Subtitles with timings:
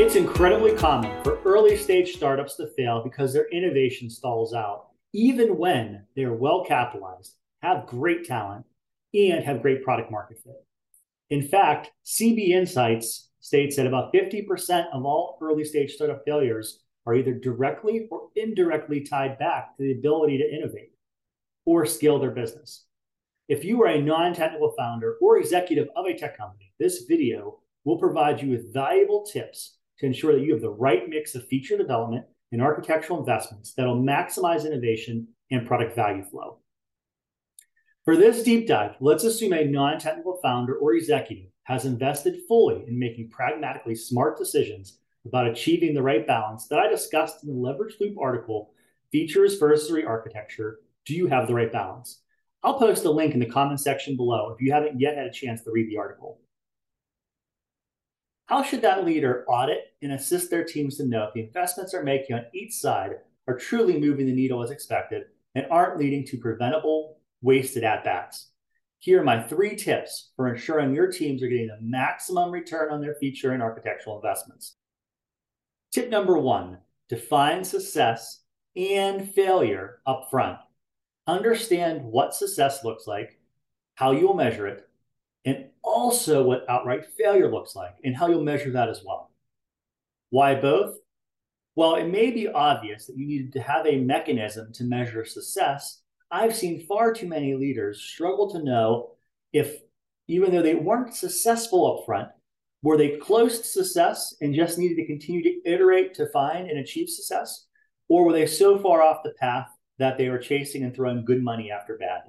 [0.00, 5.58] It's incredibly common for early stage startups to fail because their innovation stalls out, even
[5.58, 8.64] when they are well capitalized, have great talent,
[9.12, 10.64] and have great product market fit.
[11.30, 17.16] In fact, CB Insights states that about 50% of all early stage startup failures are
[17.16, 20.92] either directly or indirectly tied back to the ability to innovate
[21.66, 22.84] or scale their business.
[23.48, 27.58] If you are a non technical founder or executive of a tech company, this video
[27.82, 31.46] will provide you with valuable tips to ensure that you have the right mix of
[31.48, 36.58] feature development and architectural investments that will maximize innovation and product value flow.
[38.04, 42.84] For this deep dive, let's assume a non technical founder or executive has invested fully
[42.86, 47.54] in making pragmatically smart decisions about achieving the right balance that I discussed in the
[47.54, 48.72] Leverage Loop article
[49.12, 50.80] Features versus Architecture.
[51.04, 52.22] Do you have the right balance?
[52.62, 55.32] I'll post a link in the comment section below if you haven't yet had a
[55.32, 56.40] chance to read the article.
[58.48, 62.02] How should that leader audit and assist their teams to know if the investments they're
[62.02, 66.38] making on each side are truly moving the needle as expected and aren't leading to
[66.38, 68.48] preventable wasted at bats?
[69.00, 73.02] Here are my three tips for ensuring your teams are getting the maximum return on
[73.02, 74.76] their feature and architectural investments.
[75.92, 76.78] Tip number one
[77.10, 78.40] define success
[78.76, 80.58] and failure up front.
[81.26, 83.38] Understand what success looks like,
[83.94, 84.87] how you'll measure it,
[85.44, 89.30] and also what outright failure looks like and how you'll measure that as well.
[90.30, 90.96] Why both?
[91.74, 96.02] Well, it may be obvious that you need to have a mechanism to measure success.
[96.30, 99.12] I've seen far too many leaders struggle to know
[99.52, 99.80] if,
[100.26, 102.28] even though they weren't successful up front,
[102.82, 106.78] were they close to success and just needed to continue to iterate to find and
[106.78, 107.66] achieve success?
[108.08, 111.42] Or were they so far off the path that they were chasing and throwing good
[111.42, 112.22] money after bad?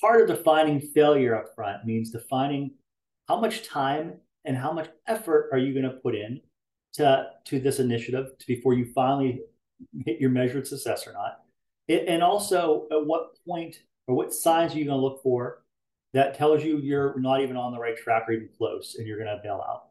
[0.00, 2.72] Part of defining failure up front means defining
[3.28, 6.40] how much time and how much effort are you going to put in
[6.94, 9.40] to to this initiative to before you finally
[10.04, 11.40] hit your measured success or not.
[11.86, 13.76] It, and also at what point
[14.06, 15.62] or what signs are you going to look for
[16.12, 19.18] that tells you you're not even on the right track or even close and you're
[19.18, 19.84] going to bail out?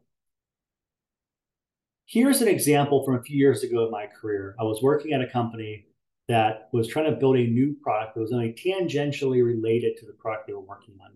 [2.06, 4.56] Here's an example from a few years ago in my career.
[4.58, 5.86] I was working at a company
[6.28, 10.12] that was trying to build a new product that was only tangentially related to the
[10.12, 11.10] product they were working on.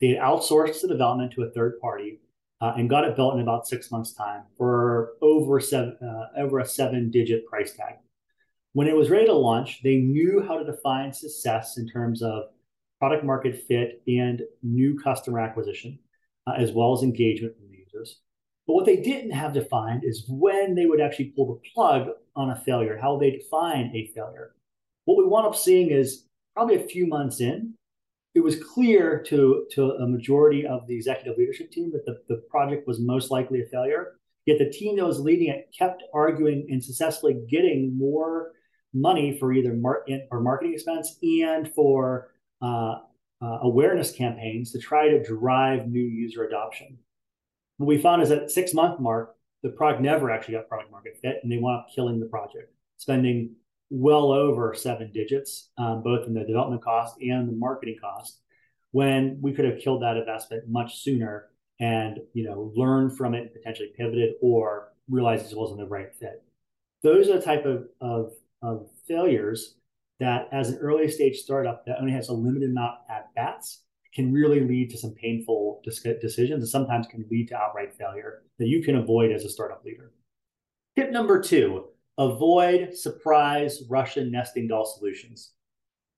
[0.00, 2.20] They had outsourced the development to a third party
[2.60, 6.60] uh, and got it built in about six months' time for over seven, uh, over
[6.60, 7.94] a seven-digit price tag.
[8.72, 12.44] When it was ready to launch, they knew how to define success in terms of
[13.00, 15.98] product market fit and new customer acquisition,
[16.46, 18.20] uh, as well as engagement from the users.
[18.66, 22.50] But what they didn't have defined is when they would actually pull the plug on
[22.50, 24.54] a failure, how they define a failure.
[25.04, 27.74] What we wound up seeing is probably a few months in,
[28.34, 32.42] it was clear to, to a majority of the executive leadership team that the, the
[32.50, 34.16] project was most likely a failure.
[34.46, 38.52] Yet the team that was leading it kept arguing and successfully getting more
[38.94, 42.96] money for either mar- or marketing expense and for uh,
[43.42, 46.98] uh, awareness campaigns to try to drive new user adoption.
[47.82, 49.34] What we found is that at six month mark,
[49.64, 52.72] the product never actually got product market fit, and they wound up killing the project,
[52.96, 53.56] spending
[53.90, 58.38] well over seven digits, um, both in the development cost and the marketing cost,
[58.92, 61.48] when we could have killed that investment much sooner
[61.80, 66.14] and you know learned from it, and potentially pivoted, or realized this wasn't the right
[66.14, 66.40] fit.
[67.02, 68.32] Those are the type of, of,
[68.62, 69.74] of failures
[70.20, 73.82] that, as an early stage startup that only has a limited amount at bats,
[74.14, 78.68] can really lead to some painful decisions and sometimes can lead to outright failure that
[78.68, 80.12] you can avoid as a startup leader.
[80.96, 81.86] Tip number two
[82.18, 85.52] avoid surprise Russian nesting doll solutions.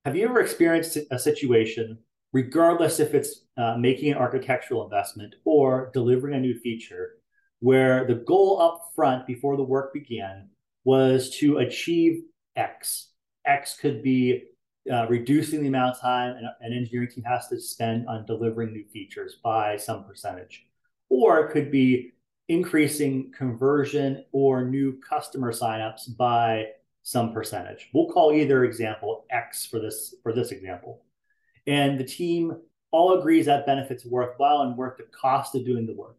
[0.04, 1.98] Have you ever experienced a situation,
[2.32, 7.12] regardless if it's uh, making an architectural investment or delivering a new feature,
[7.60, 10.50] where the goal up front before the work began
[10.84, 12.24] was to achieve
[12.56, 13.12] X?
[13.46, 14.42] X could be
[14.92, 18.72] uh, reducing the amount of time an, an engineering team has to spend on delivering
[18.72, 20.66] new features by some percentage.
[21.08, 22.12] Or it could be
[22.48, 26.66] increasing conversion or new customer signups by
[27.02, 27.90] some percentage.
[27.94, 31.02] We'll call either example X for this for this example.
[31.66, 32.56] And the team
[32.90, 36.16] all agrees that benefits worthwhile and worth the cost of doing the work.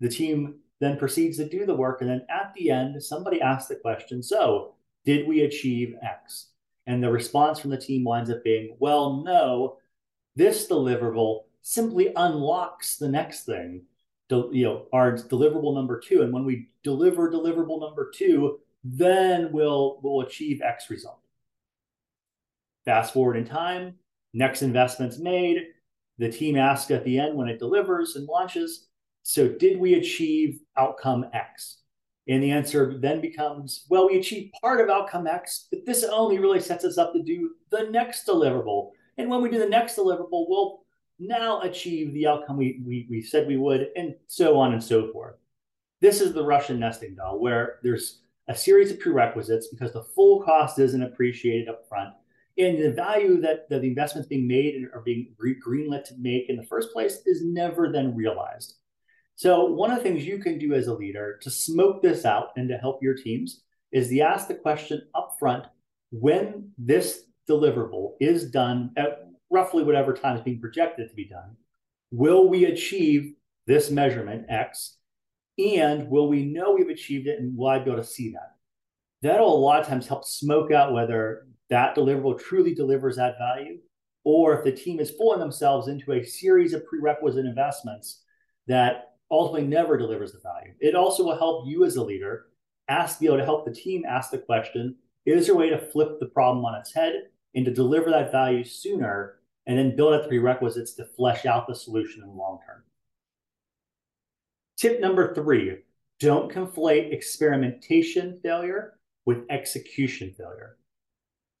[0.00, 2.00] The team then proceeds to do the work.
[2.00, 4.74] And then at the end, somebody asks the question So,
[5.04, 6.51] did we achieve X?
[6.86, 9.78] And the response from the team winds up being, well, no,
[10.34, 13.82] this deliverable simply unlocks the next thing,
[14.30, 16.22] you know, our deliverable number two.
[16.22, 21.20] And when we deliver deliverable number two, then we'll, we'll achieve X result.
[22.84, 23.94] Fast forward in time,
[24.32, 25.66] next investment's made.
[26.18, 28.88] The team asks at the end when it delivers and launches,
[29.22, 31.81] so did we achieve outcome X?
[32.28, 36.38] And the answer then becomes, well, we achieved part of outcome X, but this only
[36.38, 38.90] really sets us up to do the next deliverable.
[39.18, 40.82] And when we do the next deliverable, we'll
[41.18, 45.12] now achieve the outcome we, we, we said we would, and so on and so
[45.12, 45.34] forth.
[46.00, 50.42] This is the Russian nesting doll, where there's a series of prerequisites because the full
[50.42, 52.14] cost isn't appreciated up front.
[52.58, 56.50] And the value that, that the investments being made and are being greenlit to make
[56.50, 58.74] in the first place is never then realized.
[59.34, 62.48] So one of the things you can do as a leader to smoke this out
[62.56, 65.66] and to help your teams is to ask the question upfront
[66.10, 71.56] when this deliverable is done at roughly whatever time is being projected to be done,
[72.10, 73.34] will we achieve
[73.66, 74.96] this measurement X?
[75.58, 78.56] And will we know we've achieved it and will I be able to see that?
[79.20, 83.78] That'll a lot of times help smoke out whether that deliverable truly delivers that value
[84.24, 88.22] or if the team is fooling themselves into a series of prerequisite investments
[88.66, 90.74] that ultimately never delivers the value.
[90.78, 92.46] It also will help you as a leader
[92.88, 95.78] ask, be able to help the team ask the question, is there a way to
[95.78, 99.36] flip the problem on its head and to deliver that value sooner
[99.66, 102.82] and then build up the prerequisites to flesh out the solution in the long term?
[104.76, 105.78] Tip number three,
[106.18, 108.94] don't conflate experimentation failure
[109.24, 110.76] with execution failure.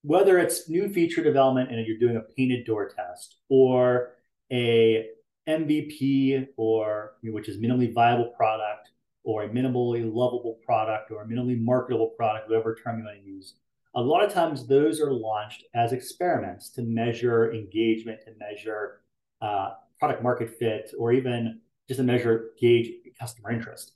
[0.02, 4.14] Whether it's new feature development and you're doing a painted door test or
[4.50, 5.06] a
[5.48, 8.90] MVP or which is minimally viable product
[9.24, 13.24] or a minimally lovable product or a minimally marketable product, whatever term you want to
[13.24, 13.54] use.
[13.94, 19.00] A lot of times those are launched as experiments to measure engagement, to measure
[19.40, 23.92] uh, product market fit, or even just to measure gauge customer interest.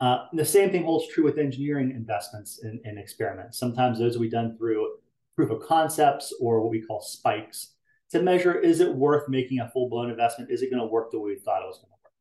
[0.00, 3.58] Uh, the same thing holds true with engineering investments in, in experiments.
[3.58, 4.96] Sometimes those will be done through
[5.34, 7.73] proof of concepts or what we call spikes
[8.14, 10.50] to measure is it worth making a full blown investment?
[10.50, 12.12] Is it going to work the way we thought it was going to work?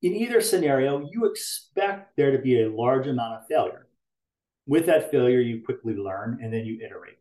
[0.00, 3.86] In either scenario, you expect there to be a large amount of failure.
[4.66, 7.18] With that failure, you quickly learn and then you iterate.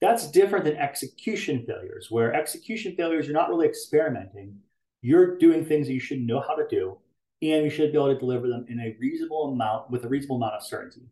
[0.00, 4.56] That's different than execution failures, where execution failures, you're not really experimenting.
[5.02, 6.96] You're doing things that you should know how to do,
[7.42, 10.36] and you should be able to deliver them in a reasonable amount with a reasonable
[10.36, 11.10] amount of certainty.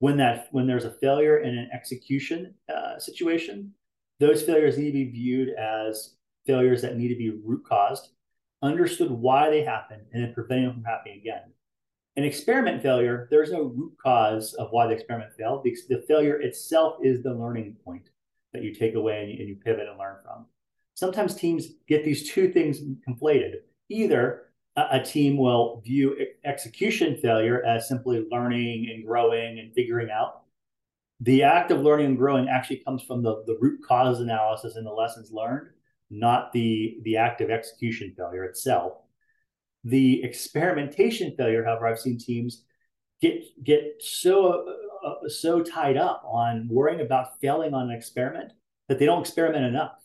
[0.00, 3.72] When that when there's a failure in an execution uh, situation,
[4.24, 6.14] those failures need to be viewed as
[6.46, 8.10] failures that need to be root caused,
[8.62, 11.42] understood why they happen, and then preventing them from happening again.
[12.16, 15.64] An experiment failure, there's no root cause of why the experiment failed.
[15.64, 18.08] The, the failure itself is the learning point
[18.52, 20.46] that you take away and you, and you pivot and learn from.
[20.94, 23.56] Sometimes teams get these two things conflated.
[23.88, 30.43] Either a team will view execution failure as simply learning and growing and figuring out,
[31.20, 34.86] the act of learning and growing actually comes from the, the root cause analysis and
[34.86, 35.68] the lessons learned,
[36.10, 38.94] not the, the act of execution failure itself.
[39.84, 42.64] The experimentation failure, however, I've seen teams
[43.20, 44.64] get get so
[45.04, 48.52] uh, so tied up on worrying about failing on an experiment
[48.88, 49.98] that they don't experiment enough.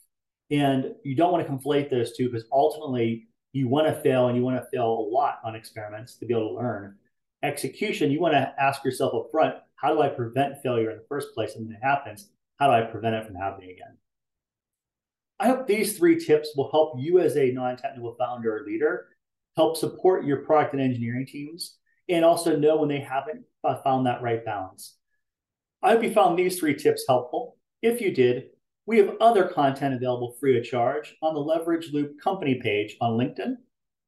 [0.51, 4.38] And you don't want to conflate those two because ultimately you want to fail and
[4.38, 6.95] you want to fail a lot on experiments to be able to learn.
[7.44, 11.05] Execution, you want to ask yourself up front, how do I prevent failure in the
[11.07, 11.55] first place?
[11.55, 13.97] And when it happens, how do I prevent it from happening again?
[15.39, 19.07] I hope these three tips will help you as a non technical founder or leader
[19.56, 21.77] help support your product and engineering teams
[22.07, 23.44] and also know when they haven't
[23.83, 24.95] found that right balance.
[25.81, 27.57] I hope you found these three tips helpful.
[27.81, 28.49] If you did,
[28.85, 33.18] we have other content available free of charge on the Leverage Loop company page on
[33.18, 33.56] LinkedIn.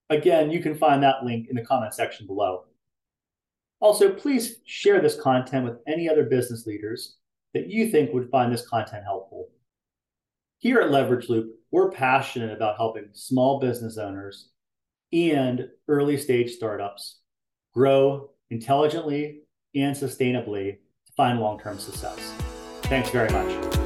[0.10, 2.66] Again, you can find that link in the comment section below.
[3.82, 7.18] Also, please share this content with any other business leaders
[7.54, 9.50] that you think would find this content helpful.
[10.60, 14.50] Here at Leverage Loop, we're passionate about helping small business owners
[15.12, 17.22] and early stage startups
[17.74, 19.42] grow intelligently
[19.76, 22.20] and sustainably to find long term success.
[22.84, 23.81] Thanks very much.